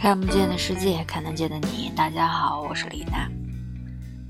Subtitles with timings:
[0.00, 1.92] 看不见的世界，看得见的你。
[1.94, 3.28] 大家好，我是李娜，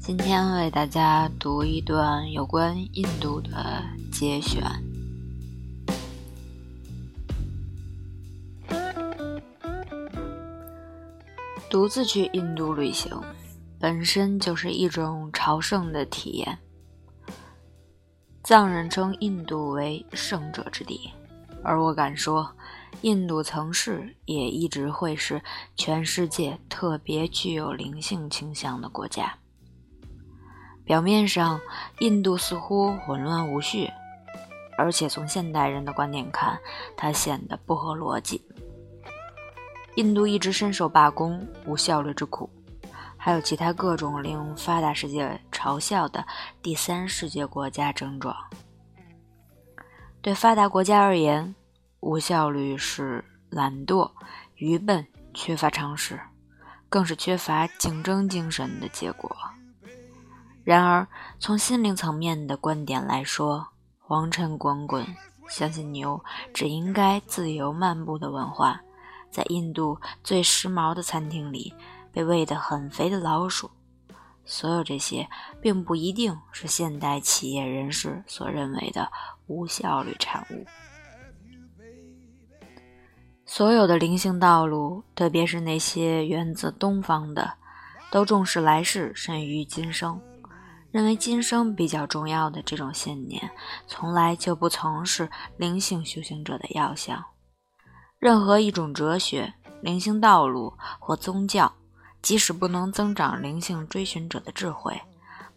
[0.01, 3.81] 今天为大家读一段有关印度的
[4.11, 4.61] 节选。
[11.71, 13.17] 独自去印度旅行，
[13.79, 16.59] 本身就是一种朝圣的体验。
[18.43, 21.13] 藏人称印度为圣者之地，
[21.63, 22.53] 而我敢说。
[23.03, 25.43] 印度曾是，也一直会是
[25.77, 29.35] 全世界特别具有灵性倾向的国家。
[30.85, 31.61] 表面上，
[32.01, 33.89] 印度似乎混乱无序，
[34.77, 36.59] 而且从现代人的观点看，
[36.97, 38.45] 它显得不合逻辑。
[39.97, 42.51] 印度一直深受罢工、无效率之苦，
[43.17, 46.27] 还有其他各种令发达世界嘲笑的
[46.61, 48.37] 第三世界国家症状。
[50.21, 51.55] 对发达国家而言，
[52.01, 54.11] 无效率是懒惰、
[54.57, 56.19] 愚笨、缺乏常识，
[56.89, 59.37] 更是缺乏竞争精神的结果。
[60.65, 61.07] 然而，
[61.39, 65.07] 从心灵层面的观点来说，黄尘滚滚，
[65.49, 66.23] 相信牛
[66.55, 68.81] 只应该自由漫步的文化，
[69.31, 71.75] 在印度最时髦的餐厅里
[72.13, 73.71] 被喂得很肥的老鼠，
[74.45, 75.29] 所有这些
[75.61, 79.11] 并不一定是现代企业人士所认为的
[79.47, 80.65] 无效率产物。
[83.53, 87.55] 所有的灵性道路，特别是那些源自东方的，
[88.09, 90.21] 都重视来世甚于今生，
[90.93, 93.51] 认为今生比较重要的这种信念，
[93.89, 97.25] 从来就不曾是灵性修行者的要项。
[98.21, 101.73] 任何一种哲学、灵性道路或宗教，
[102.23, 105.03] 即使不能增长灵性追寻者的智慧，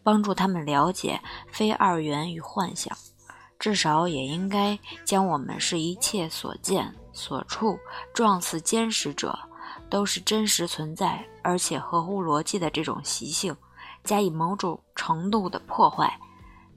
[0.01, 2.97] 帮助他们了解非二元与幻想。
[3.59, 7.79] 至少也应该将我们是一切所见所处
[8.13, 9.37] 状似坚实者，
[9.89, 13.55] 都是真实存在而且合乎逻辑的这种习性，
[14.03, 16.19] 加以某种程度的破坏。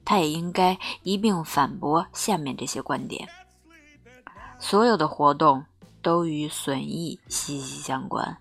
[0.05, 3.27] 他也应该一并反驳下面这些观点：
[4.59, 5.65] 所有的活动
[6.01, 8.37] 都与损益息息相关，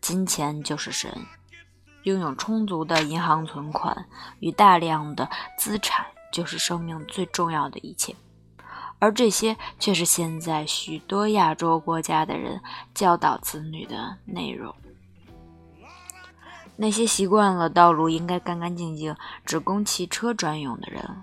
[0.00, 1.26] 金钱就是神，
[2.04, 4.06] 拥有充足的银行存款
[4.40, 5.28] 与大量的
[5.58, 6.06] 资产。
[6.32, 8.12] 就是生命最重要的一切，
[9.04, 12.58] 而这些却是现在许多亚洲国家的人
[12.94, 14.74] 教导子女的内容。
[16.74, 19.14] 那些习惯了道路应该干干净净、
[19.44, 21.22] 只供汽车专用的人，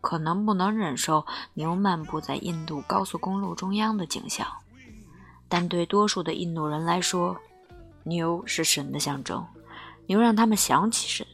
[0.00, 4.46] 可能不能忍受牛漫步在印度高速公路中央的景象，
[5.50, 7.36] 但对多数的印度人来说，
[8.04, 9.46] 牛是神的象征，
[10.06, 11.26] 牛让他们想起神。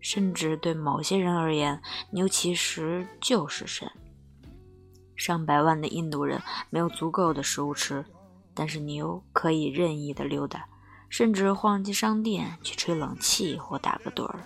[0.00, 3.90] 甚至对某些人而言，牛其实就是神。
[5.18, 6.40] 上百万的印度人
[6.70, 8.02] 没有足够的食物吃，
[8.54, 10.64] 但是牛可以任意的溜达，
[11.10, 14.40] 甚至晃进商店去吹冷气或打个盹儿。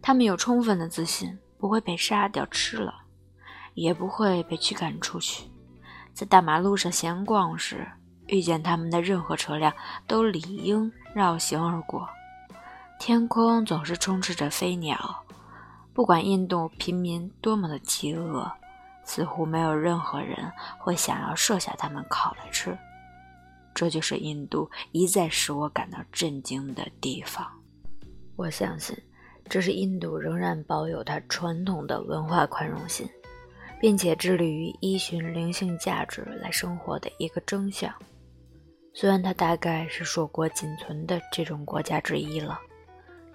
[0.00, 2.94] 他们有充分的自信，不会被杀掉吃了，
[3.74, 5.48] 也不会被驱赶出去。
[6.14, 7.86] 在大马路上闲逛时，
[8.28, 9.72] 遇见他们的任何车辆
[10.06, 12.08] 都理应绕行而过。
[12.98, 15.22] 天空总是充斥着飞鸟，
[15.92, 18.50] 不管印度平民多么的饥饿，
[19.06, 20.36] 似乎没有任何人
[20.78, 22.76] 会想要射下它们烤来吃。
[23.74, 27.46] 这就是印度一再使我感到震惊的地方。
[28.34, 28.96] 我相信，
[29.48, 33.08] 这是印度仍然保有它传统的文化宽容性，
[33.80, 37.94] 并且致力于依循灵性价值来生活的一个征象。
[38.92, 42.58] 虽然它大概是硕果仅存的这种国家之一了。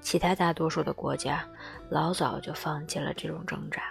[0.01, 1.47] 其他大多数的国家
[1.87, 3.83] 老早就放弃了这种挣扎。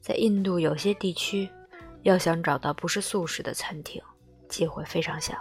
[0.00, 1.48] 在印度有些地区，
[2.02, 4.02] 要想找到不是素食的餐厅，
[4.48, 5.34] 机会非常小。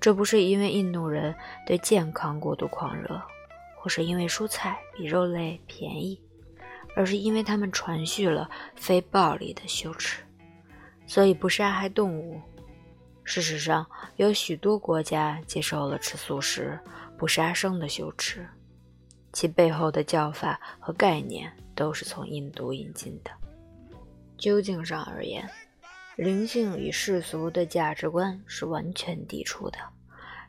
[0.00, 1.34] 这不是因为印度人
[1.66, 3.20] 对健康过度狂热，
[3.76, 6.20] 或是因为蔬菜比肉类便宜，
[6.94, 10.22] 而是因为他们传续了非暴力的羞耻，
[11.06, 12.40] 所以不杀害动物。
[13.24, 13.86] 事实上，
[14.16, 16.78] 有许多国家接受了吃素食。
[17.14, 18.44] 不杀生的羞耻，
[19.32, 23.30] 其背后的教法和概念都是从印度引进的。
[24.42, 25.48] 究竟上而言，
[26.16, 29.78] 灵性与世俗的价值观是完全抵触的，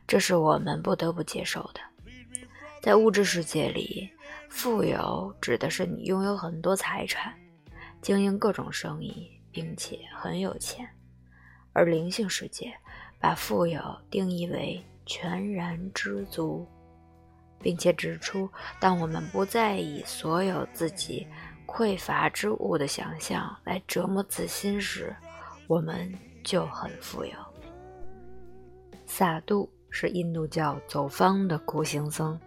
[0.04, 1.80] 这是我们不得不接受的。
[2.82, 4.10] 在物质世界里，
[4.50, 7.32] 富有指的是你拥有很多财产，
[8.02, 10.84] 经营各种生意，并且很有钱；
[11.72, 12.74] 而灵性世界
[13.20, 13.80] 把富有
[14.10, 14.84] 定义为。
[15.06, 16.66] 全然知足，
[17.60, 18.48] 并且指出，
[18.80, 21.26] 当我们不再以所有自己
[21.74, 25.12] 匮乏之物的想象来折磨自心时，
[25.66, 26.08] 我们
[26.44, 27.32] 就很富有。
[29.06, 32.38] 萨杜是印度教走方的苦行僧。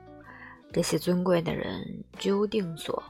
[0.71, 1.83] 这些尊贵的人
[2.18, 3.03] 居无定所，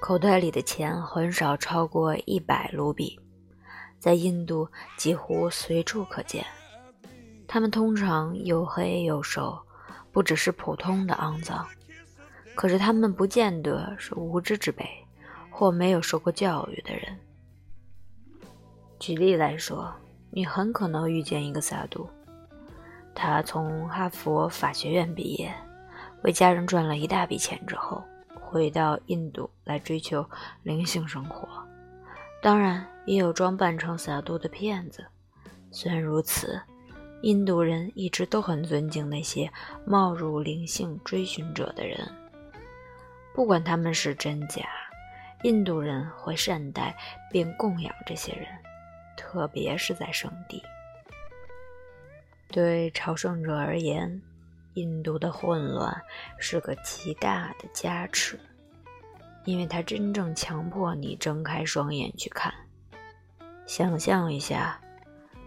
[0.00, 3.18] 口袋里的钱很少超过一百卢比，
[3.98, 4.68] 在印度
[4.98, 6.44] 几乎随处可见。
[7.48, 9.58] 他们通常又黑又瘦，
[10.12, 11.66] 不只是普通的肮脏。
[12.54, 14.86] 可是他们不见得是无知之辈，
[15.56, 17.16] 或没有受过教育的人。
[18.98, 19.94] 举例来说，
[20.32, 22.08] 你很可能遇见一个萨杜，
[23.14, 25.54] 他从哈佛法学院毕业，
[26.24, 28.02] 为家人赚了一大笔钱之后，
[28.40, 30.28] 回到印度来追求
[30.64, 31.48] 灵性生活。
[32.42, 35.06] 当然，也有装扮成萨杜的骗子。
[35.70, 36.60] 虽然如此，
[37.22, 39.48] 印度人一直都很尊敬那些
[39.86, 42.00] 冒入灵性追寻者的人。
[43.32, 44.64] 不管他们是真假，
[45.44, 46.96] 印度人会善待
[47.30, 48.48] 并供养这些人，
[49.14, 50.62] 特别是在圣地。
[52.48, 54.22] 对朝圣者而言，
[54.72, 55.94] 印度的混乱
[56.38, 58.40] 是个极大的加持，
[59.44, 62.50] 因为它真正强迫你睁开双眼去看。
[63.66, 64.80] 想象一下，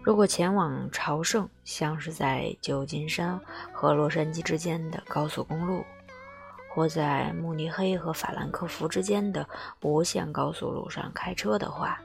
[0.00, 3.40] 如果前往朝圣像是在旧金山
[3.72, 5.84] 和洛杉矶之间的高速公路。
[6.78, 9.44] 或在慕尼黑和法兰克福之间的
[9.82, 12.00] 无限高速路上开车的话，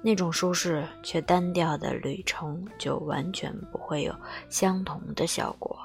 [0.00, 4.16] 那种舒适却单调的旅程就完全不会有
[4.48, 5.78] 相同的效果。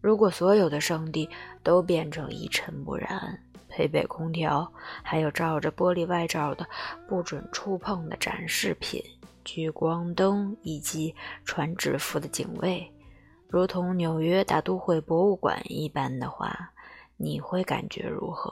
[0.00, 1.28] 如果所有的圣地
[1.62, 3.38] 都变成一尘不染、
[3.68, 6.66] 配备空调、还有罩着玻璃外罩的
[7.06, 9.04] 不准触碰的展示品、
[9.44, 11.14] 聚光灯以及
[11.44, 12.90] 穿制服的警卫，
[13.52, 16.72] 如同纽约大都会博物馆一般的话，
[17.18, 18.50] 你会感觉如何？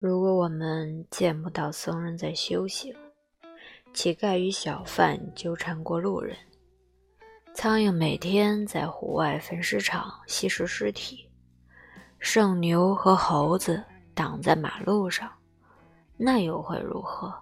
[0.00, 2.92] 如果我们见不到僧人在修行，
[3.94, 6.36] 乞丐与小贩纠缠过路人，
[7.54, 11.30] 苍蝇每天在户外焚尸场吸食尸体，
[12.18, 13.84] 圣牛和猴子
[14.16, 15.30] 挡在马路上，
[16.16, 17.32] 那又会如何？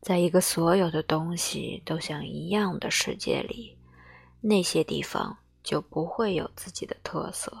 [0.00, 3.75] 在一个所有的东西都像一样的世界里。
[4.48, 7.52] 那些地方就不会有自己的特色，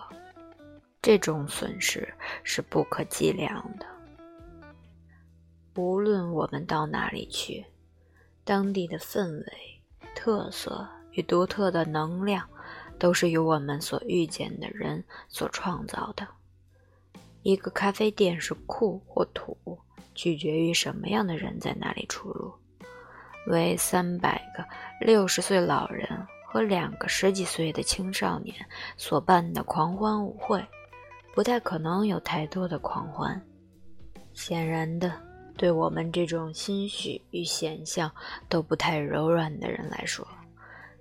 [1.02, 3.86] 这种损失是不可计量的。
[5.74, 7.66] 无论我们到哪里去，
[8.44, 9.82] 当地的氛围、
[10.14, 12.48] 特色与独特的能量，
[13.00, 16.24] 都是由我们所遇见的人所创造的。
[17.42, 19.76] 一个咖啡店是酷或土，
[20.14, 22.54] 取决于什么样的人在那里出入。
[23.48, 24.64] 为三百个
[25.04, 26.24] 六十岁老人。
[26.48, 28.54] 和两个十几岁的青少年
[28.96, 30.64] 所办的狂欢舞会，
[31.34, 33.40] 不太可能有太多的狂欢。
[34.32, 35.12] 显然的，
[35.56, 38.10] 对我们这种心绪与显象
[38.48, 40.26] 都不太柔软的人来说，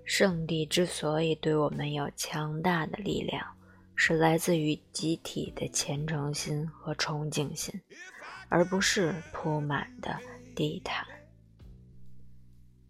[0.04, 3.46] 圣地之所以对我们有强大的力量，
[3.96, 7.74] 是来自于集体的虔诚心和崇敬心，
[8.50, 10.18] 而不是铺满的
[10.56, 11.06] 地毯。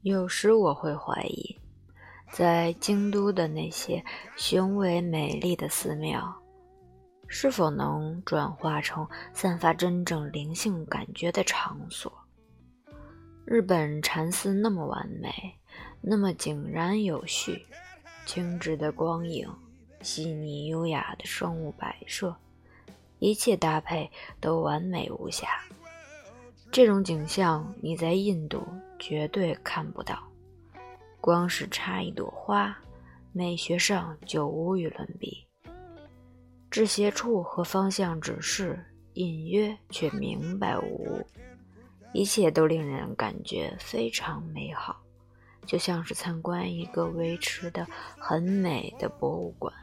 [0.01, 1.59] 有时我会怀疑。
[2.31, 4.03] 在京都的那些
[4.35, 6.35] 雄伟美丽的寺庙，
[7.27, 12.11] 是否能转化成散发真正灵性感觉的场所？
[13.45, 15.31] 日本禅寺那么完美，
[16.01, 17.65] 那么井然有序，
[18.25, 19.47] 精致的光影，
[20.01, 22.35] 细腻优雅的生物摆设，
[23.19, 25.47] 一切搭配都完美无瑕。
[26.71, 28.67] 这种景象，你在印度
[28.99, 30.21] 绝对看不到。
[31.25, 32.77] 光是插一朵花，
[33.31, 35.43] 美学上就无与伦比。
[36.69, 38.79] 制鞋处和方向指示
[39.13, 41.27] 隐约却明白无误，
[42.13, 45.01] 一切都令人感觉非常美好，
[45.65, 47.87] 就像是参观一个维持的
[48.19, 49.73] 很美的博物馆，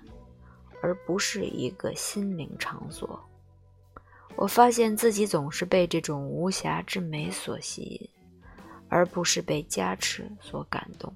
[0.81, 3.19] 而不是一个心灵场所。
[4.37, 8.09] 我发现自己总是被这种无瑕之美所吸引，
[8.89, 11.13] 而不是被加持所感动。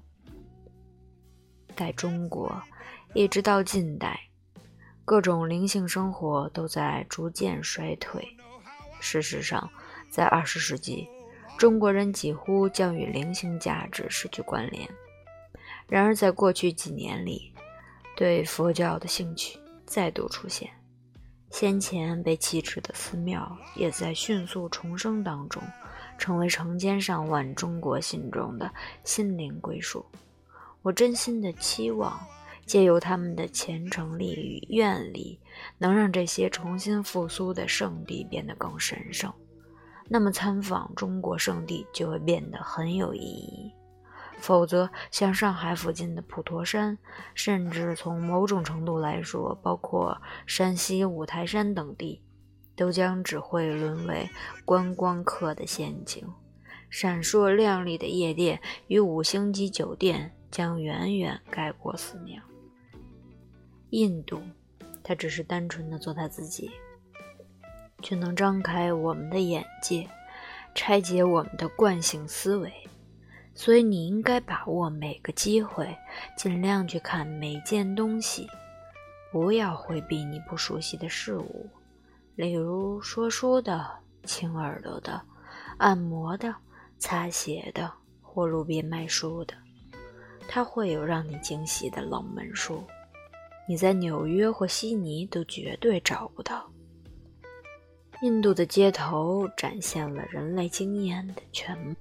[1.77, 2.59] 在中国，
[3.13, 4.19] 一直到近代，
[5.05, 8.27] 各种灵性生活都在逐渐衰退。
[8.99, 9.69] 事实上，
[10.09, 11.07] 在二十世纪，
[11.55, 14.89] 中国人几乎将与灵性价值失去关联。
[15.87, 17.53] 然而，在过去几年里，
[18.15, 20.67] 对佛教的兴趣再度出现，
[21.51, 25.61] 先前被弃置的寺庙也在迅速重生当中，
[26.17, 30.03] 成为成千上万中国信众的心灵归属。
[30.81, 32.19] 我真心的期望，
[32.65, 35.39] 借由他们的虔诚力与愿力，
[35.77, 39.33] 能让这些重新复苏的圣地变得更神圣。
[40.09, 43.73] 那么，参访中国圣地就会变得很有意义。
[44.39, 46.97] 否则，像上海附近的普陀山，
[47.33, 52.21] 甚至从某种程度来说，包括山西五台山等地，
[52.75, 54.29] 都将只会沦为
[54.63, 56.23] 观光客的陷阱。
[56.89, 62.41] 闪烁亮丽的夜店与五星级酒店将远远盖过寺庙。
[63.91, 64.41] 印度，
[65.03, 66.71] 它只是单纯的做他自己，
[68.01, 70.07] 却能张开我们的眼界，
[70.75, 72.71] 拆解我们的惯性思维。
[73.55, 75.97] 所以你应该把握每个机会，
[76.35, 78.47] 尽量去看每件东西，
[79.31, 81.67] 不要回避你不熟悉的事物，
[82.35, 83.89] 例如说书的、
[84.23, 85.19] 亲耳朵的、
[85.77, 86.53] 按摩的、
[86.99, 89.55] 擦鞋的或路边卖书的。
[90.47, 92.83] 它会有让你惊喜的冷门书，
[93.67, 96.69] 你在纽约或悉尼都绝对找不到。
[98.21, 101.95] 印度的街头展现了人类经验的全。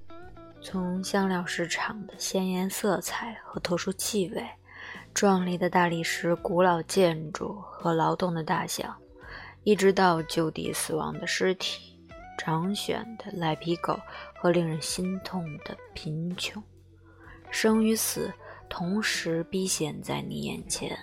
[0.62, 4.44] 从香料市场的鲜艳色彩和特殊气味，
[5.12, 8.96] 壮丽的大理石古老建筑和劳动的大象，
[9.62, 11.96] 一直到就地死亡的尸体、
[12.38, 13.96] 长选的赖皮狗
[14.34, 16.60] 和令人心痛的贫穷，
[17.58, 18.30] 生与死
[18.68, 20.94] 同时逼现在你眼前，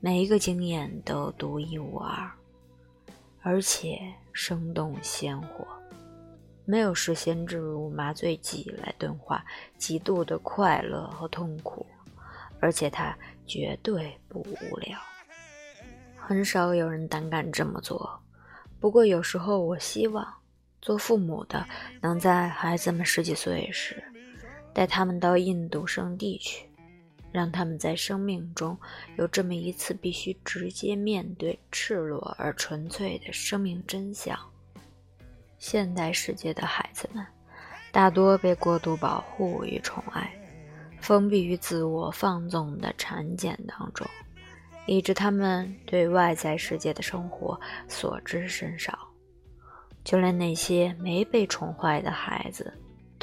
[0.00, 2.32] 每一个经验都独一无二，
[3.42, 4.00] 而且
[4.32, 5.66] 生动鲜活。
[6.64, 9.44] 没有事先置入麻醉剂来钝化
[9.76, 11.84] 极度的快乐和痛苦，
[12.58, 13.14] 而且它
[13.46, 14.98] 绝对不无聊。
[16.16, 18.18] 很少有人胆敢这么做。
[18.80, 20.26] 不过有时候我希望，
[20.80, 21.66] 做父母的
[22.00, 24.02] 能在孩子们十几岁时，
[24.76, 26.68] 带他们到印度圣地去，
[27.32, 28.78] 让他们在生命中
[29.16, 34.38] 有这么一次必须直接面对赤裸而纯粹的生命真相。
[35.56, 37.24] 现代世界的孩子们，
[37.90, 40.30] 大多被过度保护与宠爱，
[41.00, 44.06] 封闭于自我放纵的产检当中，
[44.84, 49.08] 以致他们对外在世界的生活所知甚少。
[50.04, 52.70] 就连那些没被宠坏的孩子，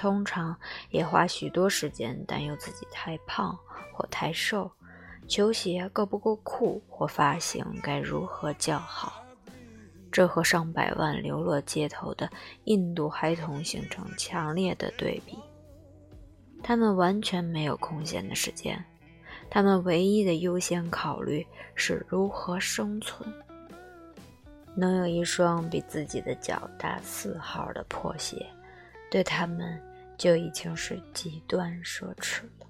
[0.03, 0.53] 通常
[0.89, 3.57] 也花许多时间担忧自己太胖
[3.93, 4.69] 或太瘦，
[5.29, 9.23] 球鞋够不够酷，或发型该如何较好。
[10.11, 12.29] 这和上百万流落街头的
[12.65, 15.39] 印度孩童形成强烈的对比。
[16.61, 18.83] 他们完全没有空闲的时间，
[19.49, 23.33] 他们唯一的优先考虑是如何生存。
[24.75, 28.45] 能有一双比自己的脚大四号的破鞋，
[29.09, 29.81] 对他们
[30.17, 32.67] 就已经是极端奢侈了。